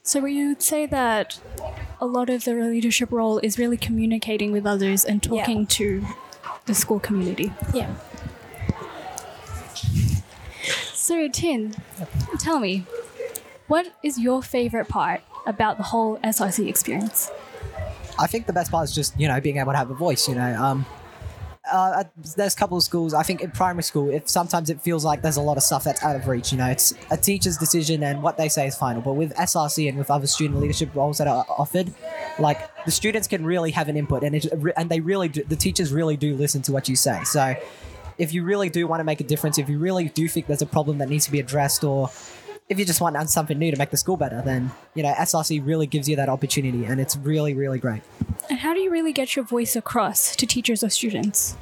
So 0.02 0.24
you 0.26 0.48
would 0.48 0.62
say 0.62 0.86
that 0.86 1.38
a 2.00 2.06
lot 2.06 2.28
of 2.30 2.44
the 2.44 2.54
leadership 2.54 3.10
role 3.12 3.38
is 3.38 3.58
really 3.58 3.76
communicating 3.76 4.50
with 4.52 4.66
others 4.66 5.04
and 5.04 5.24
Yeah. 5.24 5.30
talking 5.40 5.66
to 5.78 6.04
the 6.66 6.74
school 6.74 7.00
community. 7.00 7.52
Yeah. 7.74 7.94
So 10.94 11.28
Tin, 11.28 11.74
tell 12.38 12.60
me, 12.60 12.84
what 13.66 13.92
is 14.02 14.18
your 14.18 14.42
favorite 14.42 14.88
part 14.88 15.20
about 15.46 15.76
the 15.76 15.84
whole 15.84 16.18
SRC 16.18 16.68
experience? 16.68 17.30
I 18.20 18.26
think 18.26 18.46
the 18.46 18.52
best 18.52 18.70
part 18.70 18.84
is 18.84 18.94
just 18.94 19.18
you 19.18 19.26
know 19.26 19.40
being 19.40 19.56
able 19.56 19.72
to 19.72 19.78
have 19.78 19.90
a 19.90 19.94
voice. 19.94 20.28
You 20.28 20.34
know, 20.34 20.62
um, 20.62 20.86
uh, 21.70 22.04
there's 22.36 22.54
a 22.54 22.56
couple 22.56 22.76
of 22.76 22.82
schools. 22.82 23.14
I 23.14 23.22
think 23.22 23.40
in 23.40 23.50
primary 23.50 23.82
school, 23.82 24.10
if 24.10 24.28
sometimes 24.28 24.68
it 24.68 24.80
feels 24.82 25.04
like 25.04 25.22
there's 25.22 25.38
a 25.38 25.42
lot 25.42 25.56
of 25.56 25.62
stuff 25.62 25.84
that's 25.84 26.02
out 26.04 26.16
of 26.16 26.28
reach. 26.28 26.52
You 26.52 26.58
know, 26.58 26.66
it's 26.66 26.92
a 27.10 27.16
teacher's 27.16 27.56
decision 27.56 28.02
and 28.02 28.22
what 28.22 28.36
they 28.36 28.48
say 28.48 28.66
is 28.66 28.76
final. 28.76 29.00
But 29.00 29.14
with 29.14 29.34
SRC 29.34 29.88
and 29.88 29.98
with 29.98 30.10
other 30.10 30.26
student 30.26 30.60
leadership 30.60 30.94
roles 30.94 31.18
that 31.18 31.28
are 31.28 31.46
offered, 31.48 31.92
like 32.38 32.58
the 32.84 32.90
students 32.90 33.26
can 33.26 33.44
really 33.44 33.70
have 33.70 33.88
an 33.88 33.96
input, 33.96 34.22
and 34.22 34.36
it, 34.36 34.46
and 34.76 34.90
they 34.90 35.00
really 35.00 35.28
do, 35.28 35.42
the 35.44 35.56
teachers 35.56 35.92
really 35.92 36.16
do 36.16 36.34
listen 36.34 36.62
to 36.62 36.72
what 36.72 36.88
you 36.88 36.96
say. 36.96 37.24
So. 37.24 37.54
If 38.18 38.34
you 38.34 38.44
really 38.44 38.68
do 38.68 38.86
want 38.86 39.00
to 39.00 39.04
make 39.04 39.22
a 39.22 39.24
difference, 39.24 39.56
if 39.56 39.70
you 39.70 39.78
really 39.78 40.10
do 40.10 40.28
think 40.28 40.46
there's 40.46 40.60
a 40.60 40.66
problem 40.66 40.98
that 40.98 41.08
needs 41.08 41.24
to 41.24 41.32
be 41.32 41.40
addressed, 41.40 41.84
or 41.84 42.10
if 42.70 42.78
you 42.78 42.84
just 42.84 43.00
want 43.00 43.28
something 43.28 43.58
new 43.58 43.72
to 43.72 43.76
make 43.76 43.90
the 43.90 43.96
school 43.96 44.16
better, 44.16 44.40
then 44.42 44.70
you 44.94 45.02
know 45.02 45.12
SRC 45.12 45.66
really 45.66 45.86
gives 45.86 46.08
you 46.08 46.16
that 46.16 46.28
opportunity, 46.28 46.84
and 46.84 47.00
it's 47.00 47.16
really, 47.16 47.52
really 47.52 47.80
great. 47.80 48.02
And 48.48 48.60
how 48.60 48.72
do 48.72 48.80
you 48.80 48.90
really 48.90 49.12
get 49.12 49.36
your 49.36 49.44
voice 49.44 49.74
across 49.76 50.34
to 50.36 50.46
teachers 50.46 50.82
or 50.82 50.88
students? 50.88 51.56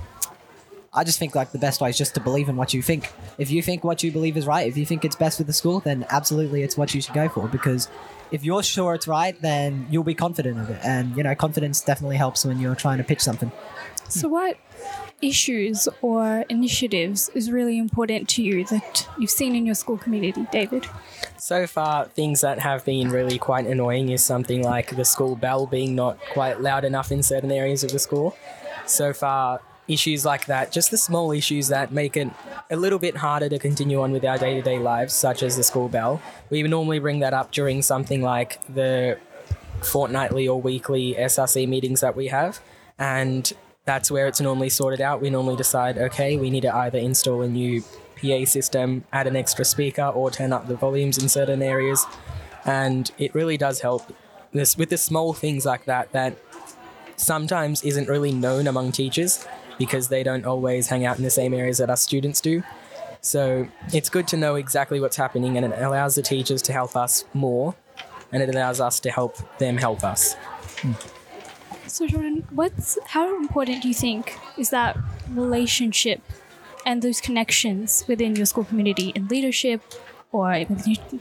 I 0.93 1.05
just 1.05 1.19
think 1.19 1.35
like 1.35 1.51
the 1.51 1.59
best 1.59 1.81
way 1.81 1.91
is 1.91 1.99
just 1.99 2.15
to 2.15 2.21
believe 2.21 2.49
in 2.49 2.57
what 2.57 2.75
you 2.75 2.83
think. 2.83 3.11
If 3.39 3.51
you 3.51 3.63
think 3.63 3.85
what 3.85 4.03
you 4.03 4.13
believe 4.13 4.37
is 4.37 4.47
right, 4.47 4.69
if 4.69 4.77
you 4.77 4.85
think 4.85 5.05
it's 5.05 5.17
best 5.17 5.39
for 5.39 5.45
the 5.45 5.53
school, 5.53 5.81
then 5.81 6.07
absolutely 6.11 6.63
it's 6.63 6.77
what 6.77 6.95
you 6.95 7.01
should 7.01 7.15
go 7.15 7.29
for. 7.29 7.49
Because 7.49 7.89
if 8.31 8.45
you're 8.45 8.63
sure 8.63 8.95
it's 8.95 9.09
right, 9.09 9.41
then 9.41 9.87
you'll 9.91 10.05
be 10.05 10.15
confident 10.15 10.59
of 10.59 10.69
it, 10.69 10.81
and 10.85 11.17
you 11.17 11.23
know 11.23 11.35
confidence 11.35 11.81
definitely 11.81 12.17
helps 12.17 12.45
when 12.45 12.61
you're 12.61 12.75
trying 12.75 12.99
to 12.99 13.05
pitch 13.05 13.21
something. 13.21 13.51
So, 14.09 14.29
what 14.29 14.57
issues 15.21 15.89
or 16.01 16.45
initiatives 16.49 17.29
is 17.35 17.51
really 17.51 17.79
important 17.79 18.29
to 18.31 18.43
you 18.43 18.65
that 18.67 19.09
you've 19.19 19.31
seen 19.31 19.55
in 19.55 19.67
your 19.67 19.75
school 19.75 19.99
community, 19.99 20.47
David? 20.51 20.87
So 21.37 21.67
far, 21.67 22.07
things 22.07 22.41
that 22.41 22.59
have 22.59 22.85
been 22.85 23.11
really 23.11 23.39
quite 23.39 23.67
annoying 23.67 24.09
is 24.09 24.25
something 24.25 24.63
like 24.63 24.97
the 24.97 25.05
school 25.05 25.37
bell 25.37 25.67
being 25.67 25.95
not 25.95 26.19
quite 26.33 26.61
loud 26.61 26.85
enough 26.85 27.13
in 27.13 27.23
certain 27.23 27.51
areas 27.51 27.85
of 27.85 27.93
the 27.93 27.99
school. 27.99 28.37
So 28.87 29.13
far, 29.13 29.61
issues 29.89 30.25
like 30.25 30.47
that, 30.47 30.73
just 30.73 30.91
the 30.91 30.99
small 30.99 31.33
issues 31.33 31.69
that 31.69 31.93
make 31.93 32.17
it 32.17 32.29
a 32.71 32.77
little 32.77 32.99
bit 32.99 33.17
harder 33.17 33.49
to 33.49 33.59
continue 33.59 34.01
on 34.01 34.13
with 34.13 34.25
our 34.25 34.39
day 34.39 34.55
to 34.55 34.63
day 34.63 34.79
lives, 34.79 35.15
such 35.15 35.43
as 35.43 35.57
the 35.57 35.63
school 35.63 35.89
bell. 35.89 36.21
We 36.51 36.63
normally 36.63 36.99
bring 36.99 37.21
that 37.21 37.35
up 37.35 37.51
during 37.51 37.83
something 37.83 38.23
like 38.23 38.61
the 38.73 39.19
fortnightly 39.83 40.49
or 40.49 40.61
weekly 40.61 41.15
SRC 41.15 41.69
meetings 41.69 42.01
that 42.01 42.17
we 42.17 42.29
have. 42.29 42.61
And 42.99 43.53
that's 43.89 44.11
where 44.11 44.27
it's 44.27 44.39
normally 44.39 44.69
sorted 44.69 45.01
out. 45.01 45.23
We 45.23 45.31
normally 45.31 45.57
decide, 45.57 45.97
okay, 45.97 46.37
we 46.37 46.51
need 46.51 46.61
to 46.61 46.77
either 46.77 46.99
install 46.99 47.41
a 47.41 47.49
new 47.49 47.83
PA 48.21 48.45
system, 48.45 49.05
add 49.15 49.27
an 49.27 49.35
extra 49.35 49.65
speaker, 49.65 50.03
or 50.03 50.31
turn 50.31 50.53
up 50.53 50.69
the 50.69 50.77
volumes 50.77 51.17
in 51.17 51.27
certain 51.31 51.63
areas. 51.63 52.05
And 52.67 53.11
it 53.17 53.35
really 53.35 53.57
does 53.57 53.81
help 53.81 54.13
this 54.53 54.77
with 54.77 54.91
the 54.91 54.99
small 54.99 55.33
things 55.33 55.65
like 55.65 55.87
that 55.87 56.13
that 56.13 56.37
sometimes 57.17 57.83
isn't 57.83 58.11
really 58.11 58.31
known 58.31 58.67
among 58.67 58.93
teachers 58.93 59.47
because 59.79 60.09
they 60.09 60.23
don't 60.23 60.45
always 60.45 60.89
hang 60.89 61.07
out 61.07 61.17
in 61.17 61.25
the 61.25 61.31
same 61.31 61.55
areas 61.55 61.79
that 61.79 61.89
our 61.89 61.97
students 61.97 62.43
do. 62.43 62.63
So 63.23 63.69
it's 63.95 64.11
good 64.11 64.29
to 64.29 64.37
know 64.37 64.57
exactly 64.57 65.01
what's 65.01 65.17
happening 65.17 65.57
and 65.57 65.65
it 65.65 65.81
allows 65.81 66.15
the 66.15 66.23
teachers 66.23 66.61
to 66.63 66.75
help 66.75 66.95
us 66.95 67.25
more 67.33 67.75
and 68.33 68.43
it 68.43 68.51
allows 68.51 68.81
us 68.81 69.01
to 69.01 69.11
help 69.11 69.39
them 69.57 69.79
help 69.79 70.05
us. 70.05 70.35
Hmm. 70.83 71.18
So, 71.89 72.07
Jordan, 72.07 72.47
what's 72.51 72.99
how 73.07 73.35
important 73.37 73.83
do 73.83 73.89
you 73.89 73.95
think 73.95 74.39
is 74.59 74.71
that 74.71 74.97
relationship 75.31 76.21
and 76.85 77.01
those 77.01 77.21
connections 77.21 78.05
within 78.07 78.37
your 78.37 78.47
school 78.47 78.65
community 78.65 79.11
in 79.15 79.27
leadership 79.29 79.81
or 80.31 80.67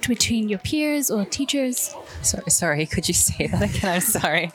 between 0.08 0.50
your 0.50 0.60
peers 0.60 1.10
or 1.10 1.24
teachers? 1.24 1.96
Sorry, 2.22 2.50
sorry. 2.50 2.86
Could 2.86 3.08
you 3.08 3.14
say 3.14 3.48
that 3.48 3.62
again? 3.62 3.96
I'm 3.96 4.02
sorry. 4.02 4.52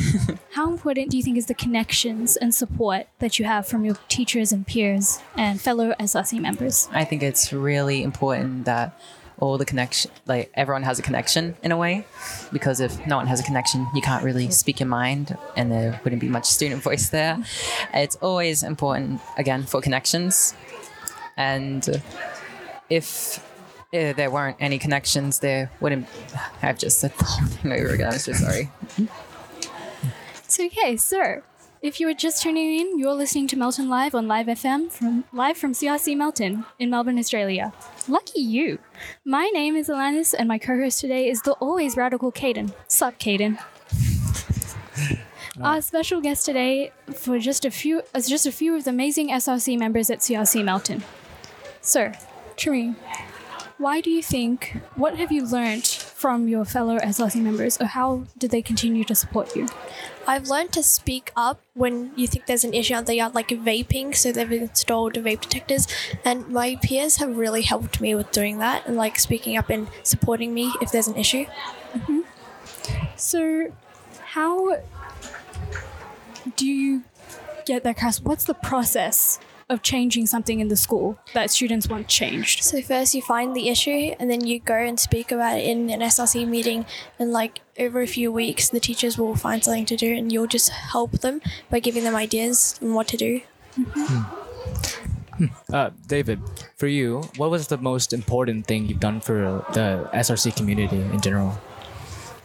How 0.52 0.70
important 0.70 1.10
do 1.10 1.16
you 1.16 1.22
think 1.22 1.36
is 1.36 1.46
the 1.46 1.54
connections 1.54 2.36
and 2.36 2.54
support 2.54 3.08
that 3.18 3.40
you 3.40 3.44
have 3.44 3.66
from 3.66 3.84
your 3.84 3.96
teachers 4.08 4.52
and 4.52 4.64
peers 4.66 5.20
and 5.36 5.60
fellow 5.60 5.94
SRC 5.98 6.40
members? 6.40 6.88
I 6.92 7.04
think 7.04 7.24
it's 7.24 7.52
really 7.52 8.04
important 8.04 8.66
that 8.66 8.98
all 9.38 9.58
the 9.58 9.64
connection, 9.64 10.10
like 10.26 10.50
everyone 10.54 10.82
has 10.82 10.98
a 10.98 11.02
connection 11.02 11.56
in 11.62 11.72
a 11.72 11.76
way, 11.76 12.06
because 12.52 12.80
if 12.80 13.06
no 13.06 13.16
one 13.16 13.26
has 13.26 13.40
a 13.40 13.42
connection, 13.42 13.86
you 13.94 14.02
can't 14.02 14.24
really 14.24 14.50
speak 14.50 14.80
your 14.80 14.88
mind 14.88 15.36
and 15.56 15.70
there 15.70 16.00
wouldn't 16.04 16.20
be 16.20 16.28
much 16.28 16.46
student 16.46 16.82
voice 16.88 17.10
there. 17.10 17.38
It's 17.92 18.16
always 18.16 18.62
important, 18.62 19.20
again, 19.36 19.64
for 19.64 19.80
connections. 19.80 20.54
And 21.36 22.02
if 22.88 23.38
uh, 23.92 24.12
there 24.14 24.30
weren't 24.30 24.56
any 24.60 24.78
connections, 24.78 25.40
there 25.40 25.70
wouldn't. 25.80 26.06
I've 26.62 26.78
just 26.78 26.98
said 26.98 27.12
the 27.18 27.24
whole 27.24 27.46
thing 27.46 27.72
over 27.72 27.88
again. 27.88 28.12
I'm 28.12 28.18
so 28.18 28.32
sorry. 28.32 28.70
It's 30.44 30.60
okay, 30.60 30.96
sir. 30.96 31.42
If 31.86 32.00
you 32.00 32.08
were 32.08 32.14
just 32.14 32.42
tuning 32.42 32.80
in, 32.80 32.98
you're 32.98 33.14
listening 33.14 33.46
to 33.46 33.56
Melton 33.56 33.88
Live 33.88 34.12
on 34.12 34.26
Live 34.26 34.46
FM 34.46 34.90
from 34.90 35.22
live 35.32 35.56
from 35.56 35.70
CRC 35.70 36.16
Melton 36.16 36.64
in 36.80 36.90
Melbourne, 36.90 37.16
Australia. 37.16 37.72
Lucky 38.08 38.40
you. 38.40 38.80
My 39.24 39.48
name 39.54 39.76
is 39.76 39.86
Alanis, 39.88 40.34
and 40.36 40.48
my 40.48 40.58
co-host 40.58 41.00
today 41.00 41.30
is 41.30 41.42
the 41.42 41.52
always 41.52 41.96
radical 41.96 42.32
Caden. 42.32 42.74
Sup, 42.88 43.16
Caden? 43.20 43.62
Our 45.62 45.80
special 45.80 46.20
guest 46.20 46.44
today 46.44 46.90
for 47.14 47.38
just 47.38 47.64
a 47.64 47.70
few, 47.70 48.02
as 48.12 48.28
just 48.28 48.46
a 48.46 48.50
few 48.50 48.74
of 48.74 48.82
the 48.82 48.90
amazing 48.90 49.28
SRC 49.28 49.78
members 49.78 50.10
at 50.10 50.18
CRC 50.18 50.64
Melton. 50.64 51.04
Sir, 51.82 52.14
Tremaine, 52.56 52.96
why 53.78 54.00
do 54.00 54.10
you 54.10 54.24
think? 54.24 54.76
What 54.96 55.18
have 55.18 55.30
you 55.30 55.46
learned 55.46 55.86
from 55.86 56.48
your 56.48 56.64
fellow 56.64 56.98
SRC 56.98 57.40
members, 57.40 57.80
or 57.80 57.86
how 57.86 58.24
did 58.36 58.50
they 58.50 58.60
continue 58.60 59.04
to 59.04 59.14
support 59.14 59.54
you? 59.54 59.68
I've 60.26 60.48
learned 60.48 60.72
to 60.72 60.82
speak 60.82 61.32
up 61.36 61.60
when 61.74 62.12
you 62.16 62.26
think 62.26 62.46
there's 62.46 62.64
an 62.64 62.74
issue 62.74 62.94
out 62.94 63.06
there, 63.06 63.28
like 63.30 63.48
vaping. 63.48 64.14
So 64.14 64.32
they've 64.32 64.50
installed 64.50 65.14
vape 65.14 65.40
detectors, 65.40 65.86
and 66.24 66.48
my 66.48 66.76
peers 66.82 67.16
have 67.16 67.36
really 67.36 67.62
helped 67.62 68.00
me 68.00 68.14
with 68.14 68.30
doing 68.32 68.58
that 68.58 68.86
and 68.86 68.96
like 68.96 69.18
speaking 69.18 69.56
up 69.56 69.70
and 69.70 69.88
supporting 70.02 70.52
me 70.52 70.72
if 70.80 70.90
there's 70.90 71.08
an 71.08 71.16
issue. 71.16 71.46
Mm-hmm. 71.94 72.20
So, 73.16 73.72
how 74.24 74.76
do 76.56 76.66
you 76.66 77.02
get 77.64 77.84
that 77.84 77.96
across? 77.96 78.20
What's 78.20 78.44
the 78.44 78.54
process 78.54 79.38
of 79.68 79.82
changing 79.82 80.26
something 80.26 80.60
in 80.60 80.68
the 80.68 80.76
school 80.76 81.18
that 81.34 81.50
students 81.50 81.88
want 81.88 82.08
changed? 82.08 82.62
So 82.62 82.80
first 82.82 83.14
you 83.14 83.22
find 83.22 83.54
the 83.54 83.68
issue, 83.68 84.14
and 84.18 84.30
then 84.30 84.46
you 84.46 84.60
go 84.60 84.74
and 84.74 84.98
speak 84.98 85.32
about 85.32 85.58
it 85.58 85.64
in 85.64 85.90
an 85.90 86.00
SRC 86.00 86.46
meeting, 86.46 86.86
and 87.18 87.32
like 87.32 87.60
over 87.78 88.00
a 88.00 88.06
few 88.06 88.32
weeks, 88.32 88.68
the 88.68 88.80
teachers 88.80 89.18
will 89.18 89.36
find 89.36 89.62
something 89.62 89.86
to 89.86 89.96
do, 89.96 90.14
and 90.14 90.32
you'll 90.32 90.46
just 90.46 90.70
help 90.70 91.12
them 91.20 91.40
by 91.70 91.80
giving 91.80 92.04
them 92.04 92.14
ideas 92.14 92.78
on 92.82 92.94
what 92.94 93.08
to 93.08 93.16
do. 93.16 93.40
Uh, 95.70 95.90
David, 96.06 96.40
for 96.76 96.86
you, 96.86 97.20
what 97.36 97.50
was 97.50 97.68
the 97.68 97.76
most 97.76 98.14
important 98.14 98.66
thing 98.66 98.86
you've 98.86 99.00
done 99.00 99.20
for 99.20 99.64
the 99.74 100.08
SRC 100.14 100.56
community 100.56 100.96
in 100.96 101.20
general? 101.20 101.58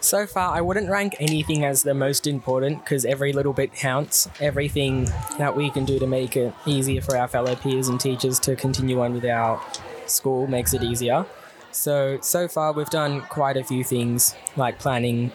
So 0.02 0.26
far, 0.26 0.56
I 0.56 0.62
wouldn't 0.62 0.90
rank 0.90 1.16
anything 1.20 1.64
as 1.64 1.84
the 1.84 1.94
most 1.94 2.26
important 2.26 2.84
because 2.84 3.06
every 3.06 3.34
little 3.34 3.54
bit 3.54 3.72
counts. 3.76 4.28
Everything 4.40 5.06
that 5.38 5.56
we 5.56 5.70
can 5.70 5.86
do 5.86 6.00
to 6.00 6.08
make 6.08 6.36
it 6.36 6.56
easier 6.66 7.02
for 7.02 7.16
our 7.16 7.28
fellow 7.28 7.56
peers 7.56 7.88
and 7.88 8.00
teachers 8.00 8.40
to 8.40 8.56
continue 8.56 9.00
on 9.00 9.14
with 9.14 9.26
our 9.26 9.62
school 10.08 10.48
makes 10.48 10.74
it 10.74 10.82
easier. 10.82 11.28
So, 11.72 12.18
so 12.20 12.48
far, 12.48 12.74
we've 12.74 12.90
done 12.90 13.22
quite 13.22 13.58
a 13.58 13.64
few 13.64 13.84
things 13.84 14.36
like 14.58 14.80
planning 14.80 15.32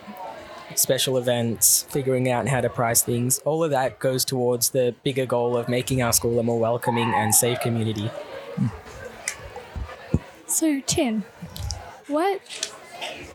special 0.74 1.16
events, 1.16 1.84
figuring 1.84 2.28
out 2.28 2.48
how 2.48 2.60
to 2.60 2.68
price 2.68 3.02
things. 3.02 3.38
All 3.44 3.62
of 3.62 3.70
that 3.70 4.00
goes 4.00 4.24
towards 4.24 4.70
the 4.70 4.96
bigger 5.04 5.26
goal 5.26 5.56
of 5.56 5.68
making 5.68 6.02
our 6.02 6.12
school 6.12 6.40
a 6.40 6.42
more 6.42 6.58
welcoming 6.58 7.14
and 7.14 7.32
safe 7.32 7.60
community. 7.60 8.10
So, 10.48 10.80
Tin, 10.80 11.22
what 12.08 12.75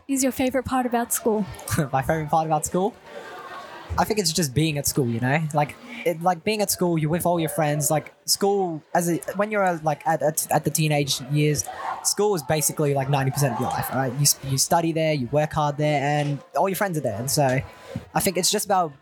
is 0.08 0.22
your 0.22 0.32
favorite 0.32 0.64
part 0.64 0.86
about 0.86 1.12
school? 1.12 1.46
my 1.92 2.02
favorite 2.02 2.30
part 2.30 2.46
about 2.46 2.66
school? 2.66 2.94
I 3.98 4.04
think 4.04 4.18
it's 4.18 4.32
just 4.32 4.54
being 4.54 4.78
at 4.78 4.86
school 4.86 5.06
you 5.06 5.20
know? 5.20 5.42
Like 5.52 5.76
it, 6.04 6.22
like 6.22 6.44
being 6.44 6.62
at 6.62 6.70
school 6.70 6.98
you're 6.98 7.10
with 7.10 7.26
all 7.26 7.38
your 7.38 7.50
friends 7.50 7.90
like 7.90 8.12
school 8.24 8.82
as 8.94 9.08
a 9.08 9.18
when 9.36 9.50
you're 9.50 9.80
like 9.84 10.06
at, 10.06 10.22
at, 10.22 10.50
at 10.50 10.64
the 10.64 10.70
teenage 10.70 11.20
years 11.30 11.64
school 12.02 12.34
is 12.34 12.42
basically 12.42 12.94
like 12.94 13.08
90% 13.08 13.54
of 13.54 13.60
your 13.60 13.68
life 13.68 13.88
right? 13.92 14.12
You, 14.14 14.26
you 14.50 14.58
study 14.58 14.92
there 14.92 15.12
you 15.12 15.28
work 15.30 15.52
hard 15.52 15.76
there 15.76 16.02
and 16.02 16.40
all 16.56 16.68
your 16.68 16.76
friends 16.76 16.98
are 16.98 17.02
there 17.02 17.18
and 17.18 17.30
so 17.30 17.60
i 18.14 18.20
think 18.20 18.36
it's 18.36 18.50
just 18.50 18.64
about 18.64 18.92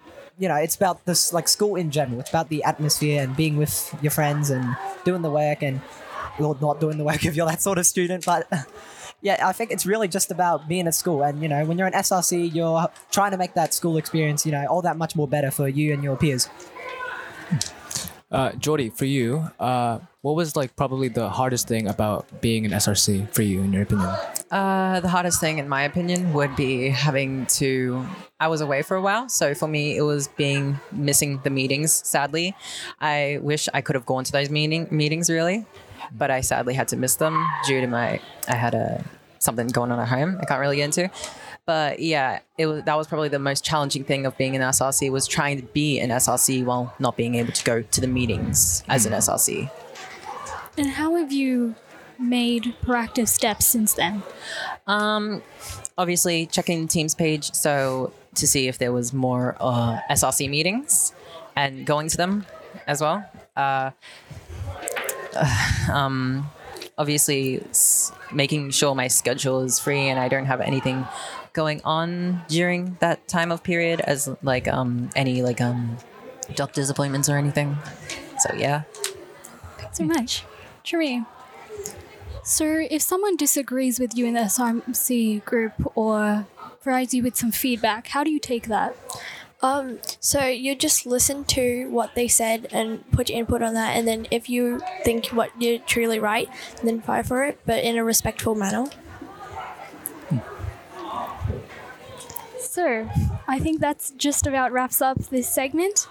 you 0.41 0.49
know 0.49 0.57
it's 0.57 0.75
about 0.75 1.05
this 1.05 1.33
like 1.33 1.47
school 1.47 1.77
in 1.77 1.91
general. 1.91 2.19
It's 2.19 2.31
about 2.31 2.49
the 2.49 2.65
atmosphere 2.65 3.23
and 3.23 3.37
being 3.37 3.57
with 3.57 3.95
your 4.03 4.11
friends 4.11 4.51
and 4.51 4.77
doing 5.05 5.23
the 5.23 5.31
work 5.31 5.63
and 5.63 5.81
not 6.39 6.81
doing 6.81 6.97
the 6.97 7.05
work 7.05 7.25
if 7.29 7.37
you're 7.37 7.47
that 7.47 7.63
sort 7.63 7.79
of 7.79 7.87
student 7.87 8.25
but 8.25 8.49
yeah, 9.23 9.47
I 9.47 9.53
think 9.53 9.71
it's 9.71 9.87
really 9.87 10.09
just 10.09 10.31
about 10.31 10.69
being 10.69 10.87
at 10.87 10.95
school. 10.95 11.23
And, 11.23 11.43
you 11.43 11.49
know, 11.49 11.65
when 11.65 11.79
you're 11.79 11.87
in 11.87 11.93
SRC, 11.93 12.55
you're 12.55 12.89
trying 13.11 13.33
to 13.33 13.37
make 13.37 13.55
that 13.55 13.75
school 13.75 13.97
experience, 13.97 14.47
you 14.47 14.53
know, 14.53 14.67
all 14.67 14.83
that 14.83 14.97
much 14.97 15.15
more 15.15 15.29
better 15.29 15.51
for 15.51 15.69
you 15.69 15.93
and 15.93 16.03
your 16.03 16.17
peers. 16.17 16.49
Uh, 18.31 18.53
Jordy, 18.53 18.91
for 18.91 19.07
you, 19.07 19.51
uh, 19.59 19.99
what 20.23 20.37
was 20.37 20.55
like 20.55 20.77
probably 20.77 21.09
the 21.09 21.29
hardest 21.29 21.67
thing 21.67 21.89
about 21.89 22.41
being 22.41 22.65
an 22.65 22.71
SRC 22.71 23.29
for 23.35 23.43
you, 23.43 23.61
in 23.63 23.73
your 23.73 23.83
opinion? 23.83 24.09
Uh, 24.51 25.01
the 25.01 25.09
hardest 25.09 25.41
thing, 25.41 25.59
in 25.59 25.69
my 25.69 25.83
opinion, 25.83 26.33
would 26.33 26.55
be 26.55 26.91
having 26.91 27.47
to. 27.47 28.07
I 28.39 28.47
was 28.47 28.61
away 28.61 28.83
for 28.83 28.97
a 28.97 29.03
while, 29.03 29.29
so 29.29 29.53
for 29.53 29.67
me, 29.67 29.97
it 29.97 30.03
was 30.03 30.29
being 30.29 30.79
missing 30.93 31.41
the 31.43 31.51
meetings. 31.51 31.93
Sadly, 31.93 32.55
I 33.01 33.41
wish 33.43 33.69
I 33.75 33.81
could 33.81 33.97
have 33.97 34.07
gone 34.07 34.23
to 34.23 34.33
those 34.33 34.49
meeting 34.49 34.87
meetings 34.93 35.29
really, 35.29 35.67
but 36.13 36.31
I 36.31 36.41
sadly 36.41 36.75
had 36.75 36.89
to 36.89 36.97
miss 36.97 37.17
them 37.17 37.47
due 37.67 37.81
to 37.81 37.87
my. 37.87 38.21
I 38.49 38.55
had 38.55 38.75
a 38.75 39.05
something 39.39 39.69
going 39.69 39.91
on 39.91 39.99
at 39.99 40.09
home. 40.09 40.39
I 40.41 40.45
can't 40.45 40.61
really 40.61 40.77
get 40.77 40.85
into. 40.85 41.11
But 41.67 42.01
yeah, 42.01 42.41
it 42.59 42.67
was 42.67 42.85
that 42.85 42.97
was 42.97 43.07
probably 43.07 43.29
the 43.29 43.39
most 43.39 43.65
challenging 43.65 44.05
thing 44.05 44.27
of 44.27 44.37
being 44.37 44.57
an 44.57 44.63
SRC 44.63 45.11
was 45.11 45.27
trying 45.27 45.61
to 45.61 45.67
be 45.73 46.01
an 46.01 46.11
SRC 46.11 46.65
while 46.65 46.95
not 46.99 47.17
being 47.17 47.35
able 47.37 47.53
to 47.53 47.65
go 47.65 47.83
to 47.83 48.01
the 48.01 48.07
meetings 48.07 48.83
as 48.89 49.07
an 49.07 49.13
SRC. 49.13 49.71
And 50.77 50.89
how 50.89 51.17
have 51.17 51.33
you 51.33 51.75
made 52.19 52.75
proactive 52.83 53.29
steps 53.29 53.67
since 53.67 53.95
then? 53.95 54.23
Um, 54.87 55.43
obviously 55.97 56.47
checking 56.47 56.83
the 56.83 56.89
Teams 56.89 57.15
page 57.15 57.53
so 57.53 58.13
to 58.35 58.47
see 58.47 58.69
if 58.69 58.79
there 58.79 58.93
was 58.93 59.13
more 59.13 59.57
uh, 59.61 59.99
SRC 60.11 60.49
meetings 60.49 61.13
and 61.57 61.85
going 61.85 62.09
to 62.09 62.17
them 62.17 62.47
as 62.87 63.01
well. 63.01 63.25
Uh, 63.57 63.91
um, 65.93 66.49
obviously 66.99 67.63
making 68.33 68.71
sure 68.71 68.95
my 68.95 69.09
schedule 69.09 69.61
is 69.61 69.79
free 69.79 70.09
and 70.09 70.19
I 70.19 70.29
don't 70.29 70.47
have 70.47 70.61
anything 70.61 71.07
going 71.53 71.81
on 71.85 72.43
during 72.49 72.97
that 73.01 73.27
time 73.27 73.51
of 73.51 73.63
period 73.63 74.01
as 74.01 74.29
like 74.43 74.69
um 74.69 75.11
any 75.17 75.43
like 75.43 75.61
um 75.61 75.97
doctor's 76.55 76.91
appointments 76.91 77.29
or 77.29 77.37
anything. 77.37 77.77
So 78.39 78.55
yeah. 78.55 78.83
Thanks 79.79 79.99
so 79.99 80.05
much. 80.05 80.45
Sheree. 80.85 81.27
So, 82.43 82.87
if 82.91 83.03
someone 83.03 83.37
disagrees 83.37 84.01
with 84.01 84.17
you 84.17 84.25
in 84.25 84.35
the 84.35 84.41
SRMC 84.41 85.45
group 85.45 85.73
or 85.95 86.47
provides 86.83 87.13
you 87.13 87.23
with 87.23 87.37
some 87.37 87.53
feedback, 87.53 88.09
how 88.09 88.25
do 88.25 88.31
you 88.31 88.41
take 88.41 88.67
that? 88.69 88.97
Um, 89.63 89.99
so 90.21 90.47
you 90.47 90.75
just 90.75 91.05
listen 91.05 91.45
to 91.45 91.89
what 91.91 92.15
they 92.15 92.29
said 92.29 92.67
and 92.73 93.09
put 93.13 93.29
your 93.29 93.39
input 93.39 93.63
on 93.63 93.75
that, 93.75 93.97
and 93.97 94.09
then 94.09 94.27
if 94.31 94.49
you 94.49 94.81
think 95.05 95.27
what 95.27 95.51
you're 95.61 95.79
truly 95.81 96.19
right, 96.19 96.49
then 96.83 97.03
fight 97.03 97.27
for 97.27 97.45
it, 97.45 97.61
but 97.67 97.85
in 97.85 97.99
a 97.99 98.05
respectful 98.05 98.55
manner. 98.55 98.87
So, 102.59 103.11
I 103.49 103.59
think 103.59 103.81
that's 103.81 104.13
just 104.13 104.47
about 104.47 104.73
wraps 104.73 105.03
up 105.03 105.19
this 105.25 105.53
segment. 105.53 106.07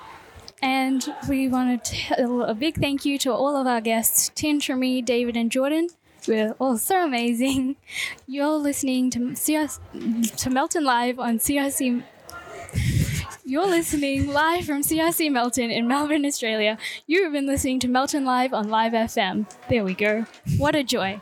And 0.62 1.08
we 1.30 1.48
want 1.48 1.86
to 1.86 1.92
tell 1.92 2.44
a 2.44 2.54
big 2.54 2.76
thank 2.80 3.06
you 3.06 3.18
to 3.20 3.32
all 3.32 3.56
of 3.56 3.66
our 3.66 3.80
guests, 3.80 4.30
Tin, 4.36 4.60
Sheree, 4.60 5.04
David, 5.04 5.38
and 5.38 5.50
Jordan. 5.50 5.88
We're 6.28 6.52
all 6.60 6.78
so 6.78 7.06
amazing. 7.06 7.78
You're 8.28 8.58
listening 8.58 9.10
to 9.12 9.20
CRC, 9.20 10.36
to 10.36 10.50
Melton 10.50 10.84
Live 10.84 11.18
on 11.18 11.40
CRC. 11.40 12.04
You're 13.50 13.66
listening 13.66 14.28
live 14.28 14.66
from 14.66 14.84
CRC 14.84 15.32
Melton 15.32 15.72
in 15.72 15.88
Melbourne, 15.88 16.24
Australia. 16.24 16.78
You've 17.08 17.34
been 17.34 17.48
listening 17.48 17.80
to 17.80 17.88
Melton 17.88 18.24
Live 18.24 18.54
on 18.54 18.70
Live 18.70 18.92
FM. 18.92 19.50
There 19.68 19.84
we 19.84 19.96
go. 19.96 20.28
What 20.60 20.76
a 20.76 20.84
joy. 20.84 21.20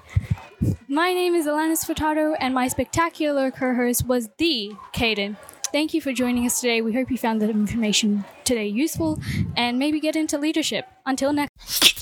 My 0.89 1.13
name 1.13 1.35
is 1.35 1.45
Alanis 1.45 1.85
Furtado, 1.85 2.35
and 2.37 2.53
my 2.53 2.67
spectacular 2.67 3.49
co 3.49 3.73
host 3.73 4.07
was 4.07 4.27
the 4.39 4.73
Caden. 4.93 5.37
Thank 5.71 5.93
you 5.93 6.01
for 6.01 6.11
joining 6.11 6.45
us 6.45 6.59
today. 6.59 6.81
We 6.81 6.91
hope 6.91 7.09
you 7.09 7.17
found 7.17 7.41
the 7.41 7.49
information 7.49 8.25
today 8.43 8.67
useful 8.67 9.21
and 9.55 9.79
maybe 9.79 10.01
get 10.01 10.17
into 10.17 10.37
leadership. 10.37 10.85
Until 11.05 11.31
next. 11.31 11.96